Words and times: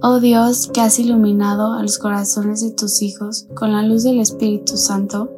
Oh 0.00 0.20
Dios, 0.20 0.70
que 0.72 0.80
has 0.80 0.98
iluminado 1.00 1.72
a 1.72 1.82
los 1.82 1.98
corazones 1.98 2.62
de 2.62 2.70
tus 2.70 3.02
hijos 3.02 3.48
con 3.54 3.72
la 3.72 3.82
luz 3.82 4.04
del 4.04 4.20
Espíritu 4.20 4.76
Santo, 4.76 5.30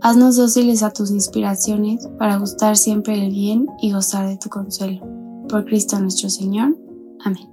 haznos 0.00 0.36
dóciles 0.36 0.82
a 0.82 0.92
tus 0.92 1.12
inspiraciones 1.12 2.08
para 2.18 2.36
gustar 2.36 2.76
siempre 2.76 3.14
el 3.14 3.30
bien 3.30 3.68
y 3.80 3.92
gozar 3.92 4.28
de 4.28 4.38
tu 4.38 4.48
consuelo. 4.48 5.06
Por 5.48 5.66
Cristo 5.66 6.00
nuestro 6.00 6.30
Señor. 6.30 6.76
Amén. 7.24 7.48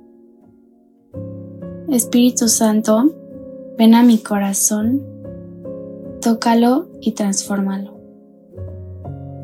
Espíritu 1.90 2.48
Santo, 2.48 3.14
ven 3.78 3.94
a 3.94 4.02
mi 4.02 4.18
corazón, 4.18 5.04
tócalo 6.22 6.90
y 7.00 7.12
transfórmalo. 7.12 8.00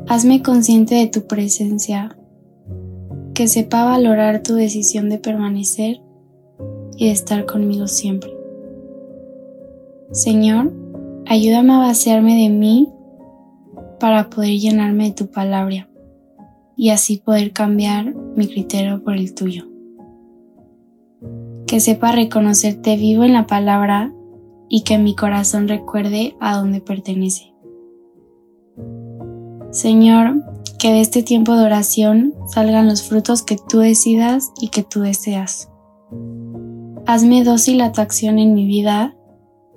Hazme 0.08 0.42
consciente 0.42 0.96
de 0.96 1.06
tu 1.06 1.26
presencia, 1.26 2.16
que 3.34 3.46
sepa 3.48 3.84
valorar 3.84 4.42
tu 4.42 4.54
decisión 4.54 5.08
de 5.08 5.18
permanecer 5.18 6.05
y 6.96 7.06
de 7.06 7.12
estar 7.12 7.46
conmigo 7.46 7.86
siempre. 7.86 8.30
Señor, 10.12 10.72
ayúdame 11.26 11.74
a 11.74 11.78
vaciarme 11.78 12.36
de 12.36 12.48
mí 12.48 12.88
para 13.98 14.30
poder 14.30 14.58
llenarme 14.58 15.04
de 15.04 15.12
tu 15.12 15.30
palabra 15.30 15.88
y 16.76 16.90
así 16.90 17.16
poder 17.16 17.52
cambiar 17.52 18.14
mi 18.14 18.46
criterio 18.46 19.02
por 19.02 19.14
el 19.14 19.34
tuyo. 19.34 19.64
Que 21.66 21.80
sepa 21.80 22.12
reconocerte 22.12 22.96
vivo 22.96 23.24
en 23.24 23.32
la 23.32 23.46
palabra 23.46 24.12
y 24.68 24.82
que 24.82 24.98
mi 24.98 25.14
corazón 25.14 25.68
recuerde 25.68 26.36
a 26.40 26.56
dónde 26.56 26.80
pertenece. 26.80 27.52
Señor, 29.70 30.42
que 30.78 30.92
de 30.92 31.00
este 31.00 31.22
tiempo 31.22 31.56
de 31.56 31.64
oración 31.64 32.34
salgan 32.46 32.86
los 32.86 33.02
frutos 33.02 33.42
que 33.42 33.56
tú 33.68 33.78
decidas 33.78 34.52
y 34.60 34.68
que 34.68 34.82
tú 34.82 35.00
deseas. 35.00 35.70
Hazme 37.08 37.44
dócil 37.44 37.82
a 37.82 37.92
tu 37.92 38.00
acción 38.00 38.40
en 38.40 38.52
mi 38.52 38.66
vida 38.66 39.14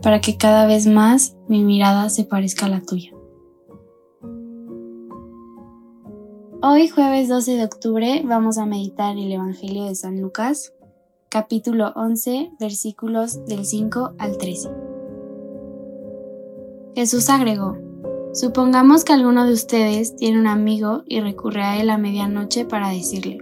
para 0.02 0.20
que 0.20 0.36
cada 0.36 0.66
vez 0.66 0.88
más 0.88 1.38
mi 1.48 1.64
mirada 1.64 2.10
se 2.10 2.24
parezca 2.24 2.66
a 2.66 2.70
la 2.70 2.82
tuya. 2.82 3.12
Hoy 6.64 6.88
jueves 6.88 7.30
12 7.30 7.52
de 7.52 7.64
octubre 7.66 8.24
vamos 8.26 8.58
a 8.58 8.66
meditar 8.66 9.16
el 9.16 9.32
Evangelio 9.32 9.86
de 9.86 9.94
San 9.94 10.20
Lucas, 10.20 10.74
capítulo 11.30 11.94
11, 11.96 12.54
versículos 12.60 13.46
del 13.46 13.64
5 13.64 14.16
al 14.18 14.40
13. 14.40 14.70
Jesús 16.96 17.30
agregó, 17.30 17.78
Supongamos 18.34 19.04
que 19.04 19.14
alguno 19.14 19.46
de 19.46 19.54
ustedes 19.54 20.16
tiene 20.16 20.40
un 20.40 20.48
amigo 20.48 21.04
y 21.06 21.20
recurre 21.20 21.62
a 21.62 21.80
él 21.80 21.92
a 21.92 22.00
medianoche 22.00 22.66
para 22.66 22.90
decirle, 22.90 23.38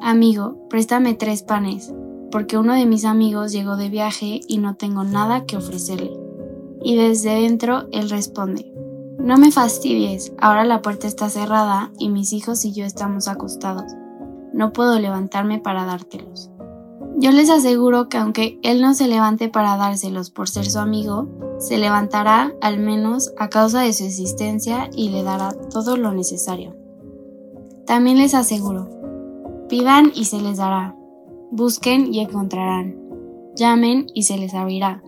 Amigo, 0.00 0.68
préstame 0.68 1.14
tres 1.14 1.42
panes 1.42 1.92
porque 2.34 2.58
uno 2.58 2.74
de 2.74 2.84
mis 2.84 3.04
amigos 3.04 3.52
llegó 3.52 3.76
de 3.76 3.88
viaje 3.88 4.40
y 4.48 4.58
no 4.58 4.74
tengo 4.74 5.04
nada 5.04 5.44
que 5.46 5.56
ofrecerle. 5.56 6.18
Y 6.82 6.96
desde 6.96 7.30
dentro 7.42 7.86
él 7.92 8.10
responde, 8.10 8.74
no 9.20 9.38
me 9.38 9.52
fastidies, 9.52 10.32
ahora 10.40 10.64
la 10.64 10.82
puerta 10.82 11.06
está 11.06 11.30
cerrada 11.30 11.92
y 11.96 12.08
mis 12.08 12.32
hijos 12.32 12.64
y 12.64 12.72
yo 12.72 12.86
estamos 12.86 13.28
acostados. 13.28 13.84
No 14.52 14.72
puedo 14.72 14.98
levantarme 14.98 15.60
para 15.60 15.84
dártelos. 15.84 16.50
Yo 17.18 17.30
les 17.30 17.50
aseguro 17.50 18.08
que 18.08 18.16
aunque 18.16 18.58
él 18.64 18.80
no 18.80 18.94
se 18.94 19.06
levante 19.06 19.48
para 19.48 19.76
dárselos 19.76 20.30
por 20.30 20.48
ser 20.48 20.68
su 20.68 20.80
amigo, 20.80 21.28
se 21.60 21.78
levantará 21.78 22.52
al 22.60 22.80
menos 22.80 23.32
a 23.38 23.48
causa 23.48 23.82
de 23.82 23.92
su 23.92 24.02
existencia 24.02 24.90
y 24.92 25.10
le 25.10 25.22
dará 25.22 25.52
todo 25.70 25.96
lo 25.96 26.10
necesario. 26.10 26.74
También 27.86 28.18
les 28.18 28.34
aseguro, 28.34 28.90
pidan 29.68 30.10
y 30.16 30.24
se 30.24 30.40
les 30.40 30.56
dará, 30.56 30.96
Busquen 31.50 32.12
y 32.12 32.20
encontrarán. 32.20 32.96
Llamen 33.56 34.06
y 34.14 34.24
se 34.24 34.36
les 34.36 34.54
abrirá. 34.54 35.02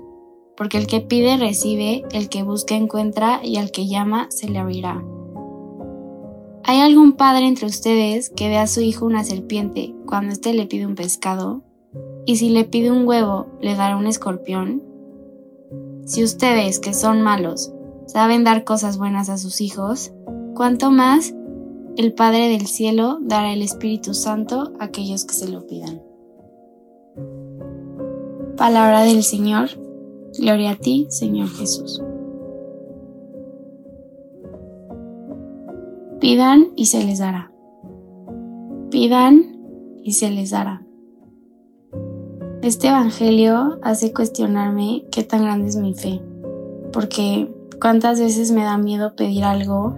Porque 0.57 0.79
el 0.79 0.87
que 0.87 1.01
pide 1.01 1.37
recibe, 1.37 2.05
el 2.13 2.29
que 2.29 2.43
busca 2.43 2.75
encuentra 2.75 3.41
y 3.45 3.57
al 3.57 3.71
que 3.71 3.87
llama 3.87 4.29
se 4.31 4.49
le 4.49 4.59
abrirá. 4.59 5.05
¿Hay 6.69 6.81
algún 6.81 7.13
padre 7.13 7.47
entre 7.47 7.67
ustedes 7.67 8.31
que 8.31 8.49
ve 8.49 8.57
a 8.57 8.67
su 8.67 8.81
hijo 8.81 9.07
una 9.07 9.23
serpiente 9.23 9.95
cuando 10.07 10.33
éste 10.33 10.53
le 10.53 10.67
pide 10.67 10.87
un 10.87 10.97
pescado? 10.97 11.63
¿Y 12.25 12.37
si 12.37 12.51
le 12.51 12.65
pide 12.65 12.91
un 12.91 13.07
huevo, 13.07 13.47
le 13.61 13.77
dará 13.77 13.97
un 13.97 14.07
escorpión? 14.07 14.83
Si 16.07 16.25
ustedes, 16.25 16.81
que 16.81 16.95
son 16.95 17.23
malos, 17.23 17.73
saben 18.07 18.45
dar 18.45 18.65
cosas 18.65 18.99
buenas 18.99 19.29
a 19.29 19.39
sus 19.39 19.61
hijos, 19.61 20.13
¿cuánto 20.55 20.91
más 20.91 21.35
el 21.97 22.15
Padre 22.15 22.49
del 22.49 22.67
Cielo 22.67 23.19
dará 23.23 23.53
el 23.53 23.63
Espíritu 23.63 24.15
Santo 24.15 24.73
a 24.79 24.85
aquellos 24.85 25.25
que 25.25 25.35
se 25.35 25.49
lo 25.49 25.67
pidan? 25.67 26.06
Palabra 28.57 29.03
del 29.03 29.23
Señor. 29.23 29.69
Gloria 30.39 30.71
a 30.71 30.77
ti, 30.77 31.07
Señor 31.11 31.49
Jesús. 31.49 32.03
Pidan 36.21 36.69
y 36.75 36.87
se 36.87 37.05
les 37.05 37.19
dará. 37.19 37.53
Pidan 38.91 39.43
y 40.03 40.13
se 40.13 40.31
les 40.31 40.51
dará. 40.51 40.83
Este 42.63 42.89
Evangelio 42.89 43.79
hace 43.83 44.15
cuestionarme 44.15 45.05
qué 45.13 45.23
tan 45.23 45.43
grande 45.43 45.69
es 45.69 45.77
mi 45.77 45.93
fe, 45.93 46.23
porque 46.95 47.53
cuántas 47.79 48.19
veces 48.19 48.53
me 48.53 48.65
da 48.65 48.79
miedo 48.79 49.15
pedir 49.17 49.45
algo, 49.45 49.95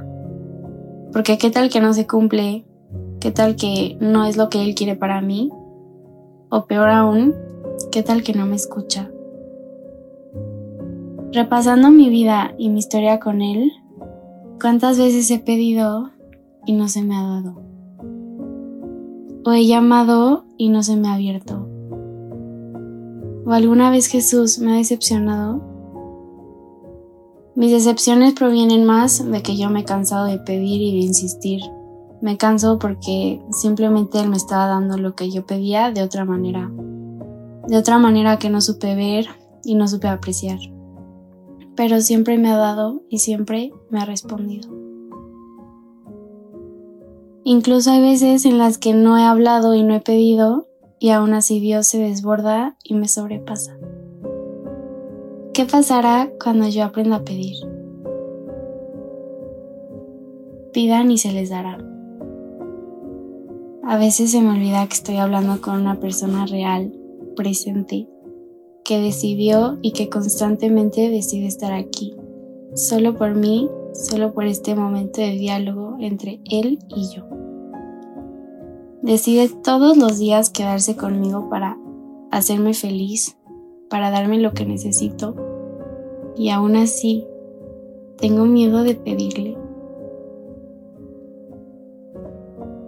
porque 1.12 1.38
qué 1.38 1.50
tal 1.50 1.70
que 1.70 1.80
no 1.80 1.94
se 1.94 2.08
cumple, 2.08 2.66
qué 3.20 3.30
tal 3.30 3.54
que 3.54 3.97
no 4.00 4.24
es 4.24 4.36
lo 4.36 4.48
que 4.48 4.64
Él 4.64 4.74
quiere 4.74 4.97
para 4.97 5.20
mí, 5.20 5.48
o 6.50 6.66
peor 6.66 6.88
aún, 6.88 7.34
¿Qué 7.91 8.03
tal 8.03 8.22
que 8.22 8.34
no 8.34 8.44
me 8.44 8.54
escucha? 8.54 9.10
Repasando 11.32 11.91
mi 11.91 12.10
vida 12.10 12.54
y 12.59 12.69
mi 12.69 12.81
historia 12.81 13.19
con 13.19 13.41
él, 13.41 13.72
¿cuántas 14.60 14.99
veces 14.99 15.31
he 15.31 15.38
pedido 15.38 16.10
y 16.66 16.75
no 16.75 16.88
se 16.88 17.03
me 17.03 17.16
ha 17.16 17.22
dado? 17.22 17.62
¿O 19.47 19.53
he 19.53 19.66
llamado 19.66 20.44
y 20.59 20.69
no 20.69 20.82
se 20.82 20.97
me 20.97 21.09
ha 21.09 21.15
abierto? 21.15 21.66
¿O 23.47 23.53
alguna 23.53 23.91
vez 23.91 24.09
Jesús 24.09 24.59
me 24.59 24.75
ha 24.75 24.77
decepcionado? 24.77 25.62
Mis 27.54 27.72
decepciones 27.72 28.34
provienen 28.34 28.84
más 28.84 29.25
de 29.31 29.41
que 29.41 29.56
yo 29.56 29.71
me 29.71 29.81
he 29.81 29.84
cansado 29.84 30.27
de 30.27 30.38
pedir 30.38 30.82
y 30.82 30.93
de 30.93 31.06
insistir. 31.06 31.62
Me 32.21 32.37
canso 32.37 32.78
porque 32.78 33.41
simplemente 33.50 34.21
Él 34.21 34.28
me 34.28 34.37
estaba 34.37 34.66
dando 34.66 34.98
lo 34.98 35.15
que 35.15 35.31
yo 35.31 35.47
pedía 35.47 35.91
de 35.91 36.03
otra 36.03 36.27
manera 36.27 36.71
de 37.68 37.76
otra 37.76 37.98
manera 37.98 38.38
que 38.38 38.48
no 38.48 38.62
supe 38.62 38.94
ver 38.94 39.26
y 39.62 39.74
no 39.74 39.86
supe 39.88 40.08
apreciar. 40.08 40.58
Pero 41.76 42.00
siempre 42.00 42.38
me 42.38 42.50
ha 42.50 42.56
dado 42.56 43.02
y 43.10 43.18
siempre 43.18 43.72
me 43.90 44.00
ha 44.00 44.06
respondido. 44.06 44.70
Incluso 47.44 47.90
hay 47.90 48.00
veces 48.00 48.46
en 48.46 48.58
las 48.58 48.78
que 48.78 48.94
no 48.94 49.18
he 49.18 49.22
hablado 49.22 49.74
y 49.74 49.82
no 49.82 49.94
he 49.94 50.00
pedido 50.00 50.66
y 50.98 51.10
aún 51.10 51.34
así 51.34 51.60
Dios 51.60 51.86
se 51.86 51.98
desborda 51.98 52.76
y 52.82 52.94
me 52.94 53.06
sobrepasa. 53.06 53.76
¿Qué 55.53 55.64
pasará 55.66 56.30
cuando 56.42 56.68
yo 56.68 56.84
aprenda 56.84 57.16
a 57.16 57.24
pedir? 57.24 57.56
Pidan 60.72 61.10
y 61.10 61.18
se 61.18 61.32
les 61.32 61.50
dará. 61.50 61.78
A 63.82 63.97
veces 63.98 64.30
se 64.30 64.41
me 64.41 64.50
olvida 64.50 64.86
que 64.86 64.94
estoy 64.94 65.16
hablando 65.16 65.60
con 65.60 65.80
una 65.80 66.00
persona 66.00 66.47
real 66.47 66.92
presente, 67.38 68.08
que 68.84 69.00
decidió 69.00 69.78
y 69.80 69.92
que 69.92 70.08
constantemente 70.08 71.08
decide 71.08 71.46
estar 71.46 71.72
aquí, 71.72 72.16
solo 72.74 73.14
por 73.14 73.36
mí, 73.36 73.70
solo 73.94 74.34
por 74.34 74.44
este 74.44 74.74
momento 74.74 75.20
de 75.20 75.30
diálogo 75.30 75.96
entre 76.00 76.40
él 76.50 76.80
y 76.88 77.14
yo. 77.14 77.24
Decide 79.02 79.48
todos 79.62 79.96
los 79.96 80.18
días 80.18 80.50
quedarse 80.50 80.96
conmigo 80.96 81.48
para 81.48 81.78
hacerme 82.32 82.74
feliz, 82.74 83.38
para 83.88 84.10
darme 84.10 84.40
lo 84.40 84.52
que 84.52 84.66
necesito, 84.66 85.36
y 86.36 86.50
aún 86.50 86.74
así 86.74 87.24
tengo 88.16 88.46
miedo 88.46 88.82
de 88.82 88.96
pedirle. 88.96 89.56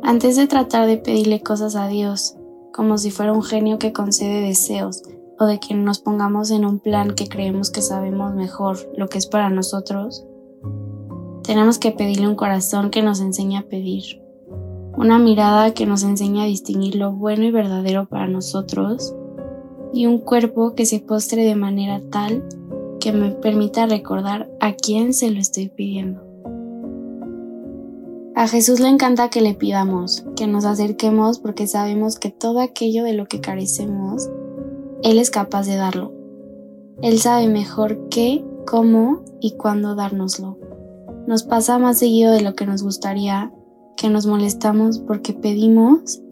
Antes 0.02 0.34
de 0.34 0.48
tratar 0.48 0.88
de 0.88 0.96
pedirle 0.96 1.40
cosas 1.40 1.76
a 1.76 1.86
Dios, 1.86 2.36
como 2.72 2.98
si 2.98 3.10
fuera 3.10 3.32
un 3.32 3.42
genio 3.42 3.78
que 3.78 3.92
concede 3.92 4.40
deseos 4.40 5.02
o 5.38 5.46
de 5.46 5.58
que 5.58 5.74
nos 5.74 6.00
pongamos 6.00 6.50
en 6.50 6.64
un 6.64 6.78
plan 6.78 7.14
que 7.14 7.28
creemos 7.28 7.70
que 7.70 7.82
sabemos 7.82 8.34
mejor 8.34 8.78
lo 8.96 9.08
que 9.08 9.18
es 9.18 9.26
para 9.26 9.50
nosotros, 9.50 10.26
tenemos 11.42 11.78
que 11.78 11.92
pedirle 11.92 12.28
un 12.28 12.36
corazón 12.36 12.90
que 12.90 13.02
nos 13.02 13.20
enseñe 13.20 13.56
a 13.56 13.62
pedir, 13.62 14.22
una 14.96 15.18
mirada 15.18 15.72
que 15.72 15.86
nos 15.86 16.02
enseñe 16.02 16.42
a 16.42 16.46
distinguir 16.46 16.96
lo 16.96 17.12
bueno 17.12 17.44
y 17.44 17.50
verdadero 17.50 18.06
para 18.06 18.26
nosotros 18.26 19.14
y 19.92 20.06
un 20.06 20.18
cuerpo 20.18 20.74
que 20.74 20.86
se 20.86 21.00
postre 21.00 21.44
de 21.44 21.56
manera 21.56 22.00
tal 22.10 22.44
que 23.00 23.12
me 23.12 23.30
permita 23.30 23.86
recordar 23.86 24.50
a 24.60 24.74
quién 24.74 25.14
se 25.14 25.30
lo 25.30 25.40
estoy 25.40 25.68
pidiendo. 25.68 26.29
A 28.40 28.48
Jesús 28.48 28.80
le 28.80 28.88
encanta 28.88 29.28
que 29.28 29.42
le 29.42 29.52
pidamos, 29.52 30.24
que 30.34 30.46
nos 30.46 30.64
acerquemos 30.64 31.38
porque 31.40 31.66
sabemos 31.66 32.18
que 32.18 32.30
todo 32.30 32.60
aquello 32.60 33.04
de 33.04 33.12
lo 33.12 33.26
que 33.26 33.42
carecemos, 33.42 34.30
Él 35.02 35.18
es 35.18 35.30
capaz 35.30 35.66
de 35.66 35.76
darlo. 35.76 36.14
Él 37.02 37.18
sabe 37.18 37.48
mejor 37.48 38.08
qué, 38.08 38.42
cómo 38.66 39.20
y 39.42 39.58
cuándo 39.58 39.94
dárnoslo. 39.94 40.56
Nos 41.26 41.42
pasa 41.42 41.78
más 41.78 41.98
seguido 41.98 42.32
de 42.32 42.40
lo 42.40 42.54
que 42.54 42.64
nos 42.64 42.82
gustaría, 42.82 43.52
que 43.98 44.08
nos 44.08 44.24
molestamos 44.24 45.00
porque 45.00 45.34
pedimos 45.34 46.22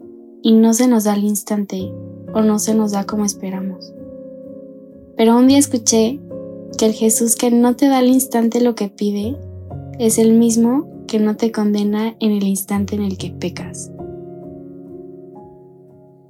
y 0.41 0.53
no 0.53 0.73
se 0.73 0.87
nos 0.87 1.03
da 1.03 1.13
al 1.13 1.23
instante 1.23 1.93
o 2.33 2.41
no 2.41 2.57
se 2.57 2.73
nos 2.73 2.91
da 2.91 3.05
como 3.05 3.23
esperamos. 3.23 3.93
Pero 5.15 5.37
un 5.37 5.47
día 5.47 5.59
escuché 5.59 6.19
que 6.75 6.87
el 6.87 6.93
Jesús 6.93 7.35
que 7.35 7.51
no 7.51 7.75
te 7.75 7.87
da 7.87 7.99
al 7.99 8.07
instante 8.07 8.61
lo 8.61 8.73
que 8.73 8.89
pide 8.89 9.37
es 9.99 10.17
el 10.17 10.33
mismo 10.33 10.89
que 11.09 11.19
no 11.19 11.35
te 11.35 11.51
condena 11.51 12.15
en 12.19 12.31
el 12.31 12.43
instante 12.43 12.93
en 12.93 13.01
el 13.01 13.17
que 13.17 13.31
pecas. 13.31 13.91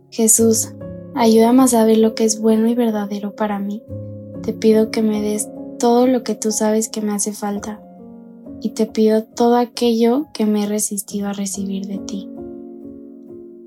Jesús, 0.10 0.74
ayúdame 1.16 1.64
a 1.64 1.68
saber 1.68 1.98
lo 1.98 2.16
que 2.16 2.24
es 2.24 2.40
bueno 2.40 2.70
y 2.70 2.76
verdadero 2.76 3.36
para 3.36 3.60
mí. 3.60 3.84
Te 4.42 4.54
pido 4.54 4.90
que 4.90 5.02
me 5.02 5.22
des 5.22 5.50
todo 5.80 6.08
lo 6.08 6.24
que 6.24 6.34
tú 6.34 6.54
sabes 6.54 6.88
que 6.88 7.02
me 7.02 7.12
hace 7.12 7.34
falta 7.34 7.82
y 8.62 8.70
te 8.70 8.86
pido 8.86 9.26
todo 9.26 9.58
aquello 9.58 10.28
que 10.34 10.46
me 10.46 10.64
he 10.64 10.68
resistido 10.68 11.28
a 11.28 11.34
recibir 11.34 11.86
de 11.86 11.98
ti. 11.98 12.30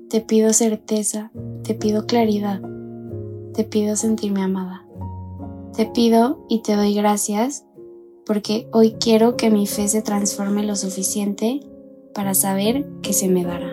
Te 0.09 0.19
pido 0.19 0.51
certeza, 0.51 1.31
te 1.63 1.75
pido 1.75 2.07
claridad, 2.07 2.59
te 3.53 3.63
pido 3.63 3.95
sentirme 3.95 4.41
amada. 4.41 4.83
Te 5.77 5.85
pido 5.85 6.43
y 6.49 6.63
te 6.63 6.75
doy 6.75 6.95
gracias 6.95 7.65
porque 8.25 8.67
hoy 8.71 8.95
quiero 8.99 9.37
que 9.37 9.49
mi 9.49 9.67
fe 9.67 9.87
se 9.87 10.01
transforme 10.01 10.63
lo 10.63 10.75
suficiente 10.75 11.61
para 12.13 12.33
saber 12.33 12.85
que 13.01 13.13
se 13.13 13.27
me 13.27 13.43
dará. 13.43 13.72